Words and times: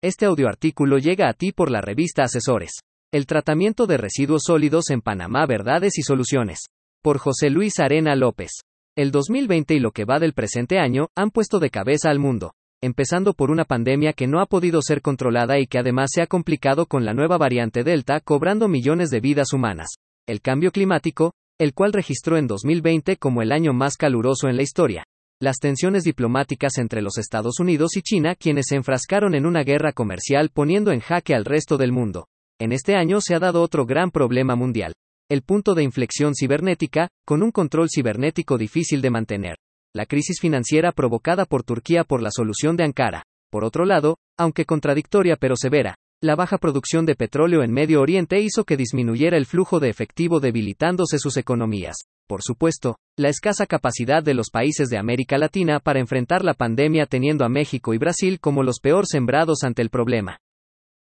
Este 0.00 0.26
audioartículo 0.26 0.98
llega 0.98 1.28
a 1.28 1.32
ti 1.32 1.50
por 1.50 1.72
la 1.72 1.80
revista 1.80 2.22
Asesores. 2.22 2.70
El 3.12 3.26
tratamiento 3.26 3.88
de 3.88 3.96
residuos 3.96 4.42
sólidos 4.46 4.90
en 4.90 5.00
Panamá, 5.00 5.44
verdades 5.44 5.98
y 5.98 6.02
soluciones. 6.02 6.66
Por 7.02 7.18
José 7.18 7.50
Luis 7.50 7.80
Arena 7.80 8.14
López. 8.14 8.60
El 8.96 9.10
2020 9.10 9.74
y 9.74 9.80
lo 9.80 9.90
que 9.90 10.04
va 10.04 10.20
del 10.20 10.34
presente 10.34 10.78
año 10.78 11.08
han 11.16 11.32
puesto 11.32 11.58
de 11.58 11.70
cabeza 11.70 12.10
al 12.10 12.20
mundo, 12.20 12.52
empezando 12.80 13.34
por 13.34 13.50
una 13.50 13.64
pandemia 13.64 14.12
que 14.12 14.28
no 14.28 14.40
ha 14.40 14.46
podido 14.46 14.82
ser 14.82 15.02
controlada 15.02 15.58
y 15.58 15.66
que 15.66 15.80
además 15.80 16.10
se 16.14 16.22
ha 16.22 16.28
complicado 16.28 16.86
con 16.86 17.04
la 17.04 17.12
nueva 17.12 17.36
variante 17.36 17.82
Delta, 17.82 18.20
cobrando 18.20 18.68
millones 18.68 19.10
de 19.10 19.18
vidas 19.18 19.52
humanas. 19.52 19.88
El 20.28 20.40
cambio 20.40 20.70
climático, 20.70 21.32
el 21.58 21.74
cual 21.74 21.92
registró 21.92 22.36
en 22.36 22.46
2020 22.46 23.16
como 23.16 23.42
el 23.42 23.50
año 23.50 23.72
más 23.72 23.96
caluroso 23.96 24.46
en 24.48 24.54
la 24.54 24.62
historia. 24.62 25.07
Las 25.40 25.58
tensiones 25.60 26.02
diplomáticas 26.02 26.78
entre 26.78 27.00
los 27.00 27.16
Estados 27.16 27.60
Unidos 27.60 27.96
y 27.96 28.02
China, 28.02 28.34
quienes 28.34 28.66
se 28.70 28.74
enfrascaron 28.74 29.36
en 29.36 29.46
una 29.46 29.62
guerra 29.62 29.92
comercial 29.92 30.50
poniendo 30.52 30.90
en 30.90 30.98
jaque 30.98 31.32
al 31.32 31.44
resto 31.44 31.76
del 31.76 31.92
mundo. 31.92 32.26
En 32.58 32.72
este 32.72 32.96
año 32.96 33.20
se 33.20 33.36
ha 33.36 33.38
dado 33.38 33.62
otro 33.62 33.86
gran 33.86 34.10
problema 34.10 34.56
mundial. 34.56 34.94
El 35.30 35.42
punto 35.42 35.76
de 35.76 35.84
inflexión 35.84 36.34
cibernética, 36.34 37.08
con 37.24 37.44
un 37.44 37.52
control 37.52 37.86
cibernético 37.88 38.58
difícil 38.58 39.00
de 39.00 39.10
mantener. 39.10 39.56
La 39.94 40.06
crisis 40.06 40.40
financiera 40.40 40.90
provocada 40.90 41.44
por 41.44 41.62
Turquía 41.62 42.02
por 42.02 42.20
la 42.20 42.32
solución 42.32 42.76
de 42.76 42.82
Ankara. 42.82 43.22
Por 43.48 43.62
otro 43.62 43.84
lado, 43.84 44.16
aunque 44.36 44.64
contradictoria 44.64 45.36
pero 45.36 45.54
severa, 45.54 45.94
la 46.20 46.34
baja 46.34 46.58
producción 46.58 47.06
de 47.06 47.14
petróleo 47.14 47.62
en 47.62 47.72
Medio 47.72 48.00
Oriente 48.00 48.40
hizo 48.40 48.64
que 48.64 48.76
disminuyera 48.76 49.36
el 49.36 49.46
flujo 49.46 49.78
de 49.78 49.88
efectivo 49.88 50.40
debilitándose 50.40 51.20
sus 51.20 51.36
economías. 51.36 51.94
Por 52.28 52.42
supuesto, 52.42 52.96
la 53.16 53.30
escasa 53.30 53.64
capacidad 53.64 54.22
de 54.22 54.34
los 54.34 54.50
países 54.50 54.90
de 54.90 54.98
América 54.98 55.38
Latina 55.38 55.80
para 55.80 55.98
enfrentar 55.98 56.44
la 56.44 56.52
pandemia 56.52 57.06
teniendo 57.06 57.42
a 57.46 57.48
México 57.48 57.94
y 57.94 57.98
Brasil 57.98 58.38
como 58.38 58.62
los 58.62 58.80
peor 58.80 59.06
sembrados 59.06 59.62
ante 59.62 59.80
el 59.80 59.88
problema. 59.88 60.38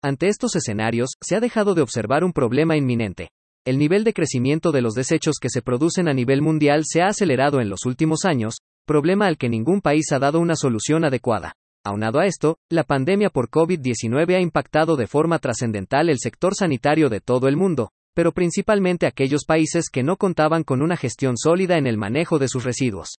Ante 0.04 0.28
estos 0.28 0.58
escenarios, 0.58 1.12
se 1.22 1.38
ha 1.38 1.40
dejado 1.40 1.76
de 1.76 1.82
observar 1.82 2.26
un 2.26 2.34
problema 2.34 2.76
inminente. 2.76 3.30
El 3.66 3.78
nivel 3.78 4.04
de 4.04 4.12
crecimiento 4.12 4.74
de 4.74 4.82
los 4.82 4.96
desechos 4.96 5.36
que 5.42 5.48
se 5.50 5.62
producen 5.62 6.10
a 6.10 6.14
nivel 6.14 6.42
mundial 6.42 6.82
se 6.84 7.02
ha 7.02 7.08
acelerado 7.08 7.62
en 7.62 7.70
los 7.70 7.86
últimos 7.86 8.26
años, 8.26 8.58
problema 8.86 9.28
al 9.28 9.38
que 9.38 9.48
ningún 9.48 9.80
país 9.80 10.12
ha 10.12 10.20
dado 10.20 10.42
una 10.42 10.58
solución 10.58 11.06
adecuada. 11.06 11.54
Aunado 11.86 12.20
a 12.20 12.26
esto, 12.26 12.58
la 12.70 12.84
pandemia 12.84 13.30
por 13.30 13.50
COVID-19 13.50 14.36
ha 14.36 14.42
impactado 14.42 14.98
de 14.98 15.08
forma 15.08 15.40
trascendental 15.40 16.10
el 16.10 16.20
sector 16.20 16.54
sanitario 16.54 17.08
de 17.08 17.22
todo 17.22 17.48
el 17.48 17.56
mundo, 17.56 17.92
pero 18.14 18.32
principalmente 18.32 19.06
aquellos 19.06 19.46
países 19.46 19.90
que 19.90 20.04
no 20.04 20.18
contaban 20.18 20.64
con 20.64 20.82
una 20.82 20.98
gestión 20.98 21.38
sólida 21.38 21.78
en 21.78 21.88
el 21.88 21.98
manejo 21.98 22.40
de 22.40 22.48
sus 22.48 22.64
residuos. 22.64 23.16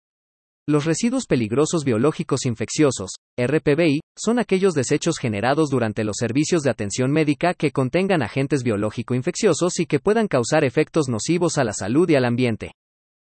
Los 0.66 0.86
residuos 0.86 1.26
peligrosos 1.26 1.84
biológicos 1.84 2.46
infecciosos, 2.46 3.10
RPBI, 3.38 4.00
son 4.16 4.38
aquellos 4.38 4.72
desechos 4.72 5.18
generados 5.18 5.68
durante 5.68 6.04
los 6.04 6.16
servicios 6.18 6.62
de 6.62 6.70
atención 6.70 7.10
médica 7.12 7.52
que 7.52 7.70
contengan 7.70 8.22
agentes 8.22 8.62
biológico-infecciosos 8.62 9.78
y 9.80 9.84
que 9.84 10.00
puedan 10.00 10.26
causar 10.26 10.64
efectos 10.64 11.08
nocivos 11.10 11.58
a 11.58 11.64
la 11.64 11.74
salud 11.74 12.08
y 12.08 12.14
al 12.14 12.24
ambiente. 12.24 12.72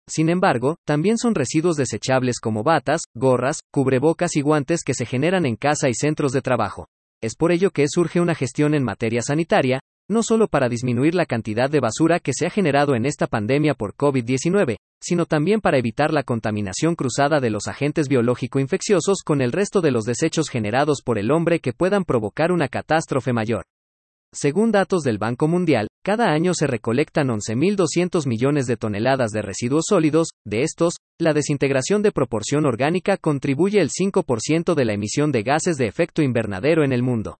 Sin 0.07 0.29
embargo, 0.29 0.77
también 0.87 1.19
son 1.19 1.35
residuos 1.35 1.75
desechables 1.75 2.39
como 2.39 2.63
batas, 2.63 3.01
gorras, 3.13 3.59
cubrebocas 3.71 4.35
y 4.35 4.41
guantes 4.41 4.81
que 4.83 4.95
se 4.95 5.05
generan 5.05 5.45
en 5.45 5.55
casa 5.55 5.87
y 5.87 5.93
centros 5.93 6.31
de 6.31 6.41
trabajo. 6.41 6.87
Es 7.21 7.35
por 7.35 7.51
ello 7.51 7.69
que 7.69 7.85
surge 7.87 8.19
una 8.19 8.33
gestión 8.33 8.73
en 8.73 8.83
materia 8.83 9.21
sanitaria, 9.21 9.81
no 10.09 10.23
solo 10.23 10.47
para 10.47 10.67
disminuir 10.67 11.15
la 11.15 11.25
cantidad 11.25 11.69
de 11.69 11.79
basura 11.79 12.19
que 12.19 12.33
se 12.33 12.47
ha 12.47 12.49
generado 12.49 12.95
en 12.95 13.05
esta 13.05 13.27
pandemia 13.27 13.75
por 13.75 13.95
COVID-19, 13.95 14.77
sino 15.01 15.25
también 15.25 15.61
para 15.61 15.77
evitar 15.77 16.11
la 16.11 16.23
contaminación 16.23 16.95
cruzada 16.95 17.39
de 17.39 17.51
los 17.51 17.67
agentes 17.67 18.09
biológico-infecciosos 18.09 19.19
con 19.23 19.41
el 19.41 19.51
resto 19.51 19.81
de 19.81 19.91
los 19.91 20.03
desechos 20.03 20.49
generados 20.49 21.01
por 21.03 21.19
el 21.19 21.31
hombre 21.31 21.59
que 21.59 21.73
puedan 21.73 22.03
provocar 22.03 22.51
una 22.51 22.67
catástrofe 22.67 23.33
mayor. 23.33 23.63
Según 24.31 24.71
datos 24.71 25.01
del 25.01 25.17
Banco 25.17 25.47
Mundial, 25.47 25.87
cada 26.03 26.31
año 26.31 26.53
se 26.53 26.67
recolectan 26.67 27.29
11.200 27.29 28.27
millones 28.27 28.67
de 28.67 28.77
toneladas 28.77 29.31
de 29.31 29.41
residuos 29.41 29.85
sólidos, 29.87 30.29
de 30.45 30.61
estos, 30.61 30.97
la 31.19 31.33
desintegración 31.33 32.03
de 32.03 32.11
proporción 32.11 32.65
orgánica 32.65 33.17
contribuye 33.17 33.79
el 33.81 33.89
5% 33.89 34.75
de 34.75 34.85
la 34.85 34.93
emisión 34.93 35.31
de 35.31 35.43
gases 35.43 35.77
de 35.77 35.87
efecto 35.87 36.21
invernadero 36.21 36.83
en 36.83 36.93
el 36.93 37.01
mundo. 37.01 37.37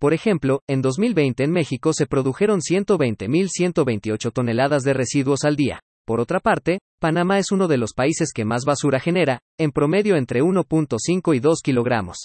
Por 0.00 0.14
ejemplo, 0.14 0.62
en 0.66 0.80
2020 0.80 1.44
en 1.44 1.52
México 1.52 1.92
se 1.92 2.06
produjeron 2.06 2.60
120.128 2.60 4.32
toneladas 4.32 4.82
de 4.82 4.94
residuos 4.94 5.44
al 5.44 5.56
día. 5.56 5.80
Por 6.06 6.20
otra 6.20 6.40
parte, 6.40 6.78
Panamá 6.98 7.38
es 7.38 7.52
uno 7.52 7.68
de 7.68 7.76
los 7.76 7.92
países 7.92 8.30
que 8.34 8.46
más 8.46 8.64
basura 8.64 8.98
genera, 8.98 9.40
en 9.58 9.72
promedio 9.72 10.16
entre 10.16 10.40
1.5 10.40 11.36
y 11.36 11.40
2 11.40 11.60
kilogramos 11.62 12.16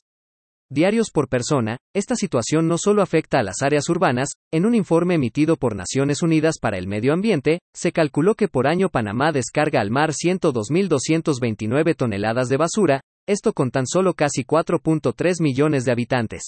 diarios 0.72 1.12
por 1.14 1.30
persona, 1.30 1.78
esta 1.94 2.16
situación 2.16 2.68
no 2.68 2.78
solo 2.78 3.04
afecta 3.04 3.40
a 3.40 3.44
las 3.44 3.62
áreas 3.62 3.88
urbanas, 3.88 4.30
en 4.52 4.66
un 4.66 4.74
informe 4.74 5.14
emitido 5.14 5.58
por 5.58 5.76
Naciones 5.76 6.24
Unidas 6.24 6.56
para 6.60 6.78
el 6.78 6.88
Medio 6.88 7.14
Ambiente, 7.14 7.60
se 7.74 7.92
calculó 7.92 8.34
que 8.34 8.48
por 8.48 8.68
año 8.68 8.90
Panamá 8.90 9.32
descarga 9.32 9.80
al 9.80 9.92
mar 9.92 10.12
102.229 10.12 11.96
toneladas 11.96 12.50
de 12.50 12.58
basura, 12.58 13.02
esto 13.28 13.54
con 13.54 13.70
tan 13.70 13.86
solo 13.86 14.16
casi 14.16 14.44
4.3 14.44 15.42
millones 15.42 15.86
de 15.86 15.92
habitantes. 15.92 16.44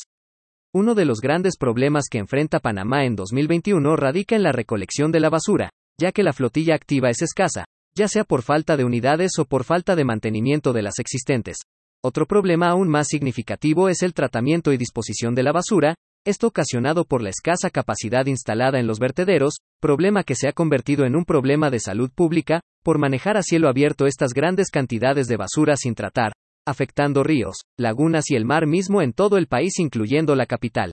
Uno 0.80 0.94
de 0.94 1.06
los 1.06 1.22
grandes 1.22 1.58
problemas 1.58 2.04
que 2.08 2.20
enfrenta 2.20 2.60
Panamá 2.60 3.04
en 3.06 3.16
2021 3.16 3.96
radica 3.96 4.36
en 4.36 4.44
la 4.44 4.52
recolección 4.52 5.12
de 5.12 5.20
la 5.20 5.32
basura, 5.32 5.72
ya 6.00 6.12
que 6.12 6.22
la 6.22 6.34
flotilla 6.34 6.76
activa 6.76 7.10
es 7.10 7.24
escasa, 7.24 7.66
ya 7.98 8.08
sea 8.08 8.24
por 8.24 8.44
falta 8.44 8.78
de 8.78 8.84
unidades 8.84 9.40
o 9.40 9.46
por 9.46 9.64
falta 9.64 9.96
de 9.96 10.06
mantenimiento 10.06 10.74
de 10.74 10.84
las 10.84 11.00
existentes. 11.00 11.58
Otro 12.04 12.28
problema 12.28 12.70
aún 12.70 12.90
más 12.90 13.08
significativo 13.08 13.90
es 13.90 14.04
el 14.04 14.14
tratamiento 14.14 14.72
y 14.72 14.78
disposición 14.78 15.34
de 15.34 15.42
la 15.42 15.52
basura, 15.52 15.96
esto 16.24 16.46
ocasionado 16.46 17.06
por 17.06 17.24
la 17.24 17.32
escasa 17.32 17.72
capacidad 17.72 18.28
instalada 18.28 18.80
en 18.80 18.86
los 18.86 19.00
vertederos, 19.00 19.56
problema 19.82 20.24
que 20.24 20.36
se 20.36 20.48
ha 20.48 20.54
convertido 20.54 21.06
en 21.06 21.16
un 21.16 21.26
problema 21.26 21.72
de 21.72 21.80
salud 21.80 22.12
pública, 22.14 22.62
por 22.84 23.00
manejar 23.00 23.36
a 23.36 23.42
cielo 23.42 23.68
abierto 23.68 24.06
estas 24.06 24.32
grandes 24.32 24.70
cantidades 24.70 25.26
de 25.26 25.38
basura 25.38 25.76
sin 25.76 25.96
tratar, 25.96 26.34
afectando 26.68 27.24
ríos, 27.24 27.56
lagunas 27.78 28.30
y 28.30 28.36
el 28.36 28.46
mar 28.46 28.68
mismo 28.68 29.02
en 29.02 29.14
todo 29.14 29.38
el 29.38 29.48
país 29.48 29.80
incluyendo 29.80 30.36
la 30.36 30.46
capital. 30.46 30.92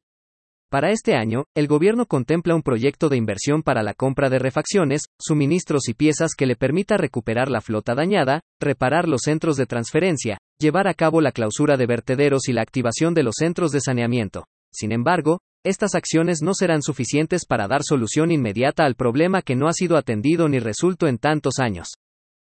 Para 0.70 0.90
este 0.90 1.14
año, 1.14 1.44
el 1.54 1.68
gobierno 1.68 2.06
contempla 2.06 2.54
un 2.54 2.62
proyecto 2.62 3.08
de 3.08 3.16
inversión 3.16 3.62
para 3.62 3.82
la 3.82 3.94
compra 3.94 4.28
de 4.28 4.40
refacciones, 4.40 5.02
suministros 5.20 5.88
y 5.88 5.94
piezas 5.94 6.32
que 6.36 6.46
le 6.46 6.56
permita 6.56 6.96
recuperar 6.96 7.48
la 7.48 7.60
flota 7.60 7.94
dañada, 7.94 8.40
reparar 8.60 9.06
los 9.06 9.20
centros 9.22 9.56
de 9.56 9.66
transferencia, 9.66 10.38
llevar 10.58 10.88
a 10.88 10.94
cabo 10.94 11.20
la 11.20 11.30
clausura 11.30 11.76
de 11.76 11.86
vertederos 11.86 12.48
y 12.48 12.52
la 12.52 12.62
activación 12.62 13.14
de 13.14 13.22
los 13.22 13.34
centros 13.38 13.70
de 13.70 13.80
saneamiento. 13.80 14.46
Sin 14.72 14.90
embargo, 14.90 15.38
estas 15.64 15.94
acciones 15.94 16.42
no 16.42 16.54
serán 16.54 16.82
suficientes 16.82 17.46
para 17.46 17.68
dar 17.68 17.82
solución 17.84 18.32
inmediata 18.32 18.84
al 18.84 18.96
problema 18.96 19.42
que 19.42 19.54
no 19.54 19.68
ha 19.68 19.72
sido 19.72 19.96
atendido 19.96 20.48
ni 20.48 20.58
resuelto 20.58 21.06
en 21.06 21.18
tantos 21.18 21.60
años. 21.60 21.94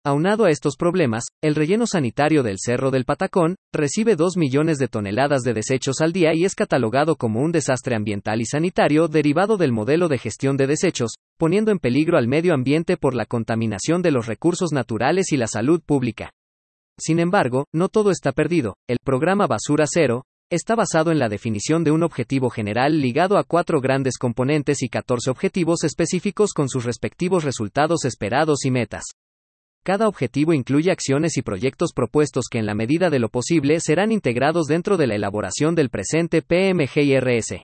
Aunado 0.07 0.45
a 0.45 0.51
estos 0.51 0.77
problemas, 0.77 1.25
el 1.43 1.55
relleno 1.55 1.87
sanitario 1.87 2.43
del 2.43 2.57
Cerro 2.59 2.91
del 2.91 3.07
Patacón 3.07 3.57
recibe 3.73 4.17
2 4.17 4.37
millones 4.37 4.77
de 4.77 4.87
toneladas 4.87 5.41
de 5.41 5.55
desechos 5.55 6.03
al 6.03 6.13
día 6.13 6.35
y 6.35 6.45
es 6.45 6.55
catalogado 6.55 7.17
como 7.17 7.41
un 7.41 7.53
desastre 7.53 7.97
ambiental 7.97 8.43
y 8.43 8.45
sanitario 8.45 9.09
derivado 9.09 9.57
del 9.57 9.73
modelo 9.73 10.09
de 10.09 10.19
gestión 10.19 10.59
de 10.59 10.67
desechos, 10.67 11.15
poniendo 11.39 11.73
en 11.73 11.79
peligro 11.79 12.19
al 12.19 12.29
medio 12.29 12.53
ambiente 12.53 12.99
por 12.99 13.15
la 13.15 13.25
contaminación 13.25 14.03
de 14.03 14.11
los 14.11 14.27
recursos 14.27 14.73
naturales 14.73 15.33
y 15.33 15.39
la 15.39 15.47
salud 15.47 15.81
pública. 15.81 16.33
Sin 17.01 17.19
embargo, 17.19 17.65
no 17.73 17.89
todo 17.89 18.11
está 18.11 18.33
perdido. 18.33 18.77
El 18.87 18.99
programa 19.03 19.47
Basura 19.47 19.87
Cero 19.89 20.25
está 20.51 20.75
basado 20.75 21.13
en 21.13 21.19
la 21.19 21.31
definición 21.31 21.83
de 21.83 21.93
un 21.93 22.03
objetivo 22.03 22.51
general 22.51 23.01
ligado 23.01 23.39
a 23.39 23.45
cuatro 23.45 23.81
grandes 23.81 24.19
componentes 24.19 24.83
y 24.83 24.91
14 24.91 25.31
objetivos 25.31 25.83
específicos 25.83 26.53
con 26.53 26.69
sus 26.69 26.85
respectivos 26.85 27.43
resultados 27.43 28.05
esperados 28.05 28.67
y 28.67 28.71
metas. 28.71 29.05
Cada 29.85 30.09
objetivo 30.09 30.55
incluye 30.55 30.91
acciones 30.91 31.37
y 31.37 31.43
proyectos 31.43 31.93
propuestos 31.93 32.47
que 32.51 32.59
en 32.59 32.65
la 32.65 32.75
medida 32.75 33.11
de 33.11 33.19
lo 33.19 33.29
posible 33.29 33.81
serán 33.81 34.13
integrados 34.13 34.67
dentro 34.67 34.97
de 34.97 35.07
la 35.07 35.15
elaboración 35.15 35.75
del 35.75 35.91
presente 35.91 36.41
PMGIRS. 36.41 37.61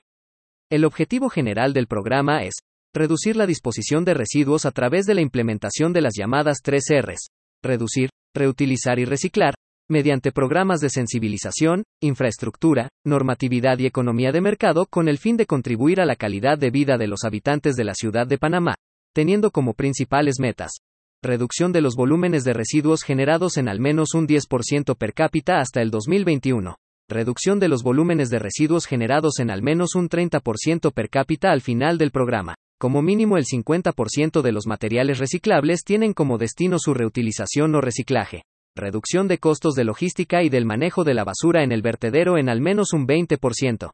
El 0.69 0.85
objetivo 0.85 1.29
general 1.29 1.73
del 1.73 1.87
programa 1.87 2.43
es 2.43 2.53
reducir 2.93 3.35
la 3.35 3.47
disposición 3.47 4.05
de 4.05 4.13
residuos 4.13 4.67
a 4.67 4.71
través 4.71 5.07
de 5.07 5.15
la 5.15 5.21
implementación 5.21 5.93
de 5.93 6.01
las 6.01 6.13
llamadas 6.15 6.59
3 6.61 6.83
Rs. 7.01 7.29
Reducir, 7.63 8.11
reutilizar 8.35 8.99
y 8.99 9.05
reciclar, 9.05 9.55
mediante 9.89 10.31
programas 10.31 10.79
de 10.79 10.91
sensibilización, 10.91 11.85
infraestructura, 12.03 12.89
normatividad 13.03 13.79
y 13.79 13.87
economía 13.87 14.31
de 14.31 14.41
mercado 14.41 14.85
con 14.85 15.07
el 15.07 15.17
fin 15.17 15.37
de 15.37 15.47
contribuir 15.47 15.99
a 15.99 16.05
la 16.05 16.15
calidad 16.15 16.59
de 16.59 16.69
vida 16.69 16.99
de 16.99 17.07
los 17.07 17.23
habitantes 17.23 17.75
de 17.75 17.83
la 17.83 17.95
ciudad 17.95 18.27
de 18.27 18.37
Panamá, 18.37 18.75
teniendo 19.11 19.49
como 19.49 19.73
principales 19.73 20.35
metas 20.39 20.81
reducción 21.23 21.71
de 21.71 21.81
los 21.81 21.95
volúmenes 21.95 22.43
de 22.43 22.53
residuos 22.53 23.03
generados 23.03 23.57
en 23.57 23.69
al 23.69 23.79
menos 23.79 24.15
un 24.15 24.27
10% 24.27 24.97
per 24.97 25.13
cápita 25.13 25.59
hasta 25.59 25.79
el 25.79 25.91
2021, 25.91 26.77
reducción 27.07 27.59
de 27.59 27.67
los 27.67 27.83
volúmenes 27.83 28.31
de 28.31 28.39
residuos 28.39 28.87
generados 28.87 29.37
en 29.39 29.51
al 29.51 29.61
menos 29.61 29.93
un 29.93 30.09
30% 30.09 30.91
per 30.91 31.09
cápita 31.09 31.51
al 31.51 31.61
final 31.61 31.99
del 31.99 32.09
programa. 32.09 32.55
Como 32.79 33.03
mínimo 33.03 33.37
el 33.37 33.45
50% 33.45 34.41
de 34.41 34.51
los 34.51 34.65
materiales 34.65 35.19
reciclables 35.19 35.83
tienen 35.83 36.13
como 36.13 36.39
destino 36.39 36.79
su 36.79 36.95
reutilización 36.95 37.75
o 37.75 37.81
reciclaje. 37.81 38.41
Reducción 38.75 39.27
de 39.27 39.37
costos 39.37 39.75
de 39.75 39.83
logística 39.83 40.41
y 40.41 40.49
del 40.49 40.65
manejo 40.65 41.03
de 41.03 41.13
la 41.13 41.23
basura 41.23 41.63
en 41.63 41.71
el 41.71 41.83
vertedero 41.83 42.39
en 42.39 42.49
al 42.49 42.61
menos 42.61 42.93
un 42.93 43.05
20%. 43.05 43.91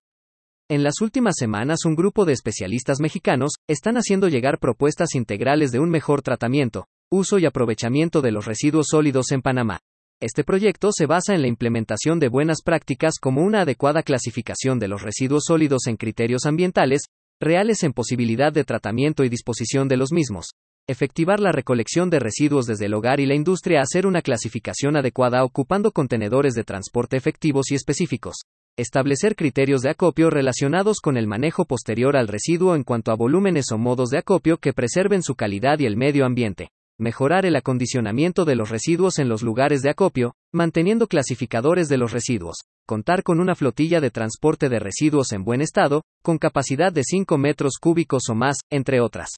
En 0.69 0.83
las 0.83 1.01
últimas 1.01 1.35
semanas 1.37 1.79
un 1.83 1.95
grupo 1.95 2.23
de 2.23 2.31
especialistas 2.31 3.01
mexicanos 3.01 3.55
están 3.67 3.97
haciendo 3.97 4.29
llegar 4.29 4.59
propuestas 4.59 5.13
integrales 5.15 5.71
de 5.71 5.79
un 5.79 5.89
mejor 5.89 6.21
tratamiento, 6.21 6.87
uso 7.09 7.39
y 7.39 7.45
aprovechamiento 7.45 8.21
de 8.21 8.31
los 8.31 8.45
residuos 8.45 8.87
sólidos 8.89 9.31
en 9.31 9.41
Panamá. 9.41 9.79
Este 10.19 10.43
proyecto 10.43 10.89
se 10.91 11.05
basa 11.05 11.35
en 11.35 11.41
la 11.41 11.47
implementación 11.47 12.19
de 12.19 12.27
buenas 12.27 12.61
prácticas 12.63 13.15
como 13.21 13.43
una 13.43 13.61
adecuada 13.61 14.03
clasificación 14.03 14.79
de 14.79 14.87
los 14.87 15.03
residuos 15.03 15.43
sólidos 15.47 15.87
en 15.87 15.95
criterios 15.95 16.45
ambientales, 16.45 17.03
reales 17.39 17.83
en 17.83 17.93
posibilidad 17.93 18.51
de 18.51 18.63
tratamiento 18.63 19.23
y 19.23 19.29
disposición 19.29 19.87
de 19.87 19.97
los 19.97 20.11
mismos, 20.11 20.47
efectivar 20.87 21.39
la 21.39 21.51
recolección 21.51 22.09
de 22.09 22.19
residuos 22.19 22.65
desde 22.65 22.87
el 22.87 22.93
hogar 22.93 23.19
y 23.19 23.25
la 23.25 23.35
industria, 23.35 23.81
hacer 23.81 24.05
una 24.07 24.21
clasificación 24.21 24.97
adecuada 24.97 25.43
ocupando 25.43 25.91
contenedores 25.91 26.55
de 26.55 26.63
transporte 26.63 27.15
efectivos 27.15 27.71
y 27.71 27.75
específicos, 27.75 28.41
Establecer 28.79 29.35
criterios 29.35 29.81
de 29.81 29.89
acopio 29.89 30.29
relacionados 30.29 30.99
con 31.01 31.17
el 31.17 31.25
manejo 31.25 31.65
posterior 31.65 32.15
al 32.15 32.27
residuo 32.27 32.75
en 32.75 32.83
cuanto 32.83 33.11
a 33.11 33.15
volúmenes 33.15 33.71
o 33.71 33.79
modos 33.79 34.09
de 34.09 34.19
acopio 34.19 34.57
que 34.57 34.71
preserven 34.71 35.23
su 35.23 35.33
calidad 35.33 35.79
y 35.79 35.87
el 35.87 35.97
medio 35.97 36.27
ambiente. 36.27 36.69
Mejorar 36.99 37.45
el 37.45 37.55
acondicionamiento 37.55 38.43
de 38.43 38.55
los 38.55 38.71
residuos 38.71 39.19
en 39.19 39.29
los 39.29 39.43
lugares 39.43 39.83
de 39.83 39.91
acopio, 39.91 40.33
manteniendo 40.51 41.05
clasificadores 41.05 41.89
de 41.89 41.97
los 41.97 42.11
residuos. 42.11 42.55
Contar 42.87 43.21
con 43.21 43.39
una 43.39 43.53
flotilla 43.53 44.01
de 44.01 44.09
transporte 44.09 44.67
de 44.67 44.79
residuos 44.79 45.31
en 45.31 45.43
buen 45.43 45.61
estado, 45.61 46.01
con 46.23 46.39
capacidad 46.39 46.91
de 46.91 47.03
5 47.03 47.37
metros 47.37 47.73
cúbicos 47.79 48.23
o 48.29 48.33
más, 48.33 48.57
entre 48.71 48.99
otras. 48.99 49.29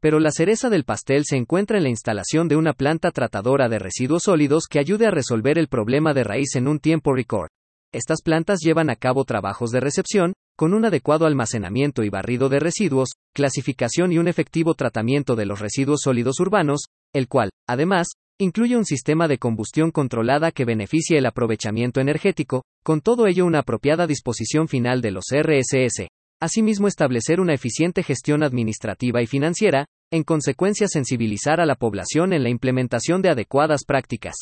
Pero 0.00 0.18
la 0.18 0.32
cereza 0.32 0.68
del 0.68 0.82
pastel 0.82 1.22
se 1.26 1.36
encuentra 1.36 1.76
en 1.76 1.84
la 1.84 1.90
instalación 1.90 2.48
de 2.48 2.56
una 2.56 2.72
planta 2.72 3.12
tratadora 3.12 3.68
de 3.68 3.78
residuos 3.78 4.24
sólidos 4.24 4.64
que 4.68 4.80
ayude 4.80 5.06
a 5.06 5.12
resolver 5.12 5.58
el 5.58 5.68
problema 5.68 6.12
de 6.12 6.24
raíz 6.24 6.56
en 6.56 6.66
un 6.66 6.80
tiempo 6.80 7.14
record. 7.14 7.50
Estas 7.92 8.20
plantas 8.20 8.58
llevan 8.60 8.90
a 8.90 8.96
cabo 8.96 9.24
trabajos 9.24 9.70
de 9.70 9.78
recepción, 9.78 10.32
con 10.60 10.74
un 10.74 10.84
adecuado 10.84 11.24
almacenamiento 11.24 12.02
y 12.02 12.10
barrido 12.10 12.50
de 12.50 12.60
residuos, 12.60 13.12
clasificación 13.34 14.12
y 14.12 14.18
un 14.18 14.28
efectivo 14.28 14.74
tratamiento 14.74 15.34
de 15.34 15.46
los 15.46 15.58
residuos 15.58 16.00
sólidos 16.02 16.38
urbanos, 16.38 16.82
el 17.14 17.28
cual, 17.28 17.48
además, 17.66 18.08
incluye 18.38 18.76
un 18.76 18.84
sistema 18.84 19.26
de 19.26 19.38
combustión 19.38 19.90
controlada 19.90 20.50
que 20.50 20.66
beneficie 20.66 21.16
el 21.16 21.24
aprovechamiento 21.24 22.02
energético, 22.02 22.62
con 22.84 23.00
todo 23.00 23.26
ello 23.26 23.46
una 23.46 23.60
apropiada 23.60 24.06
disposición 24.06 24.68
final 24.68 25.00
de 25.00 25.12
los 25.12 25.24
RSS. 25.32 26.08
Asimismo, 26.42 26.88
establecer 26.88 27.40
una 27.40 27.54
eficiente 27.54 28.02
gestión 28.02 28.42
administrativa 28.42 29.22
y 29.22 29.26
financiera, 29.26 29.86
en 30.12 30.24
consecuencia 30.24 30.88
sensibilizar 30.88 31.62
a 31.62 31.64
la 31.64 31.76
población 31.76 32.34
en 32.34 32.42
la 32.42 32.50
implementación 32.50 33.22
de 33.22 33.30
adecuadas 33.30 33.84
prácticas. 33.86 34.34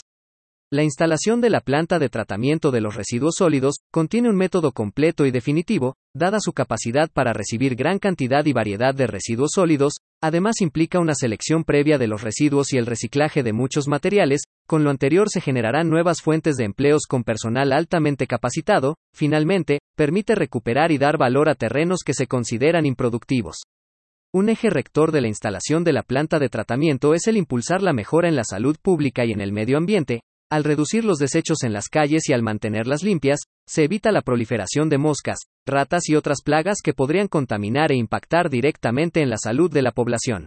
La 0.71 0.83
instalación 0.83 1.41
de 1.41 1.49
la 1.49 1.63
planta 1.63 1.99
de 1.99 2.11
tratamiento 2.11 2.71
de 2.71 2.83
los 2.83 2.95
residuos 2.95 3.37
sólidos 3.39 3.77
contiene 3.91 4.29
un 4.29 4.37
método 4.37 4.73
completo 4.73 5.25
y 5.25 5.31
definitivo, 5.31 5.97
dada 6.15 6.41
su 6.41 6.53
capacidad 6.53 7.09
para 7.11 7.33
recibir 7.33 7.75
gran 7.75 7.99
cantidad 7.99 8.45
y 8.45 8.53
variedad 8.53 8.95
de 8.95 9.07
residuos 9.07 9.53
sólidos, 9.55 9.95
además 10.21 10.61
implica 10.61 10.99
una 10.99 11.15
selección 11.15 11.65
previa 11.65 11.97
de 11.97 12.07
los 12.07 12.21
residuos 12.21 12.75
y 12.75 12.77
el 12.77 12.85
reciclaje 12.85 13.43
de 13.43 13.55
muchos 13.55 13.89
materiales, 13.89 14.43
con 14.67 14.85
lo 14.85 14.91
anterior 14.91 15.31
se 15.31 15.41
generarán 15.41 15.89
nuevas 15.89 16.21
fuentes 16.21 16.57
de 16.57 16.65
empleos 16.65 17.07
con 17.09 17.25
personal 17.25 17.73
altamente 17.73 18.27
capacitado, 18.27 18.97
finalmente, 19.15 19.79
permite 19.97 20.35
recuperar 20.35 20.93
y 20.93 20.99
dar 20.99 21.17
valor 21.17 21.49
a 21.49 21.55
terrenos 21.55 22.01
que 22.05 22.13
se 22.13 22.27
consideran 22.27 22.85
improductivos. 22.85 23.63
Un 24.35 24.51
eje 24.51 24.69
rector 24.69 25.13
de 25.13 25.23
la 25.23 25.29
instalación 25.29 25.83
de 25.83 25.95
la 25.95 26.03
planta 26.03 26.39
de 26.39 26.51
tratamiento 26.51 27.15
es 27.15 27.27
el 27.27 27.39
impulsar 27.39 27.81
la 27.81 27.95
mejora 27.95 28.29
en 28.29 28.37
la 28.37 28.45
salud 28.45 28.77
pública 28.83 29.25
y 29.25 29.33
en 29.33 29.41
el 29.41 29.53
medio 29.53 29.79
ambiente, 29.79 30.21
al 30.51 30.65
reducir 30.65 31.05
los 31.05 31.19
desechos 31.19 31.63
en 31.63 31.73
las 31.75 31.89
calles 31.89 32.29
y 32.29 32.33
al 32.33 32.43
mantenerlas 32.43 33.03
limpias, 33.03 33.41
se 33.67 33.85
evita 33.85 34.13
la 34.13 34.23
proliferación 34.23 34.89
de 34.89 34.97
moscas, 34.97 35.39
ratas 35.67 36.09
y 36.09 36.17
otras 36.17 36.39
plagas 36.43 36.79
que 36.83 36.95
podrían 36.95 37.29
contaminar 37.29 37.93
e 37.93 37.97
impactar 37.97 38.49
directamente 38.49 39.21
en 39.21 39.29
la 39.29 39.37
salud 39.37 39.71
de 39.71 39.83
la 39.83 39.93
población. 39.93 40.47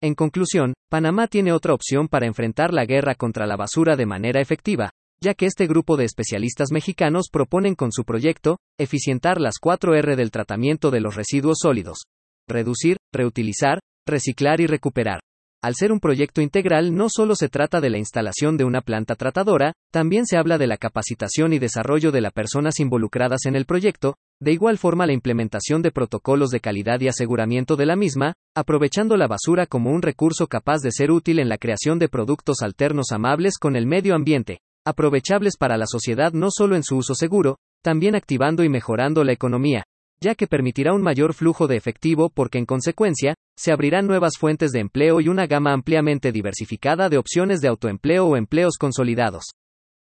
En 0.00 0.14
conclusión, 0.14 0.74
Panamá 0.88 1.26
tiene 1.26 1.52
otra 1.52 1.74
opción 1.74 2.06
para 2.06 2.26
enfrentar 2.26 2.72
la 2.72 2.84
guerra 2.84 3.16
contra 3.16 3.46
la 3.46 3.56
basura 3.56 3.96
de 3.96 4.06
manera 4.06 4.40
efectiva, 4.40 4.90
ya 5.20 5.34
que 5.34 5.46
este 5.46 5.66
grupo 5.66 5.96
de 5.96 6.04
especialistas 6.04 6.68
mexicanos 6.70 7.28
proponen 7.32 7.74
con 7.74 7.90
su 7.90 8.04
proyecto, 8.04 8.58
eficientar 8.78 9.40
las 9.40 9.54
4R 9.60 10.14
del 10.14 10.30
tratamiento 10.30 10.90
de 10.90 11.00
los 11.00 11.16
residuos 11.16 11.58
sólidos. 11.60 12.04
Reducir, 12.46 12.98
reutilizar, 13.12 13.80
reciclar 14.06 14.60
y 14.60 14.66
recuperar. 14.66 15.20
Al 15.64 15.76
ser 15.76 15.92
un 15.92 15.98
proyecto 15.98 16.42
integral 16.42 16.94
no 16.94 17.06
solo 17.08 17.34
se 17.34 17.48
trata 17.48 17.80
de 17.80 17.88
la 17.88 17.96
instalación 17.96 18.58
de 18.58 18.64
una 18.64 18.82
planta 18.82 19.14
tratadora, 19.14 19.72
también 19.90 20.26
se 20.26 20.36
habla 20.36 20.58
de 20.58 20.66
la 20.66 20.76
capacitación 20.76 21.54
y 21.54 21.58
desarrollo 21.58 22.12
de 22.12 22.20
las 22.20 22.34
personas 22.34 22.80
involucradas 22.80 23.46
en 23.46 23.56
el 23.56 23.64
proyecto, 23.64 24.16
de 24.42 24.52
igual 24.52 24.76
forma 24.76 25.06
la 25.06 25.14
implementación 25.14 25.80
de 25.80 25.90
protocolos 25.90 26.50
de 26.50 26.60
calidad 26.60 27.00
y 27.00 27.08
aseguramiento 27.08 27.76
de 27.76 27.86
la 27.86 27.96
misma, 27.96 28.34
aprovechando 28.54 29.16
la 29.16 29.26
basura 29.26 29.64
como 29.64 29.90
un 29.90 30.02
recurso 30.02 30.48
capaz 30.48 30.82
de 30.82 30.92
ser 30.92 31.10
útil 31.10 31.38
en 31.38 31.48
la 31.48 31.56
creación 31.56 31.98
de 31.98 32.10
productos 32.10 32.60
alternos 32.60 33.10
amables 33.12 33.56
con 33.56 33.74
el 33.74 33.86
medio 33.86 34.14
ambiente, 34.14 34.58
aprovechables 34.84 35.56
para 35.56 35.78
la 35.78 35.86
sociedad 35.86 36.34
no 36.34 36.48
solo 36.50 36.76
en 36.76 36.82
su 36.82 36.98
uso 36.98 37.14
seguro, 37.14 37.56
también 37.82 38.16
activando 38.16 38.64
y 38.64 38.68
mejorando 38.68 39.24
la 39.24 39.32
economía, 39.32 39.84
ya 40.20 40.34
que 40.34 40.46
permitirá 40.46 40.92
un 40.94 41.02
mayor 41.02 41.34
flujo 41.34 41.66
de 41.66 41.76
efectivo 41.76 42.30
porque 42.30 42.58
en 42.58 42.66
consecuencia, 42.66 43.34
se 43.56 43.72
abrirán 43.72 44.06
nuevas 44.06 44.34
fuentes 44.38 44.72
de 44.72 44.80
empleo 44.80 45.20
y 45.20 45.28
una 45.28 45.46
gama 45.46 45.72
ampliamente 45.72 46.32
diversificada 46.32 47.08
de 47.08 47.18
opciones 47.18 47.60
de 47.60 47.68
autoempleo 47.68 48.26
o 48.26 48.36
empleos 48.36 48.76
consolidados. 48.78 49.44